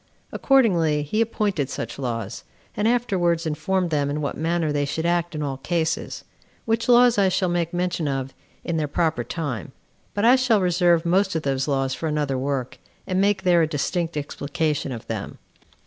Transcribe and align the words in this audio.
Accordingly 0.31 1.03
he 1.03 1.21
appointed 1.21 1.69
such 1.69 1.99
laws, 1.99 2.43
and 2.75 2.87
afterwards 2.87 3.45
informed 3.45 3.91
them 3.91 4.09
in 4.09 4.19
what 4.19 4.35
manner 4.35 4.71
they 4.71 4.83
should 4.83 5.05
act 5.05 5.35
in 5.35 5.43
all 5.43 5.57
cases; 5.57 6.23
which 6.65 6.89
laws 6.89 7.19
I 7.19 7.29
shall 7.29 7.49
make 7.49 7.71
mention 7.71 8.07
of 8.07 8.33
in 8.63 8.77
their 8.77 8.87
proper 8.87 9.23
time; 9.23 9.73
but 10.15 10.25
I 10.25 10.37
shall 10.37 10.59
reserve 10.59 11.05
most 11.05 11.35
of 11.35 11.43
those 11.43 11.67
laws 11.67 11.93
for 11.93 12.07
another 12.07 12.35
work, 12.35 12.79
11 13.05 13.05
and 13.05 13.21
make 13.21 13.43
there 13.43 13.61
a 13.61 13.67
distinct 13.67 14.17
explication 14.17 14.91
of 14.91 15.05
them. 15.05 15.37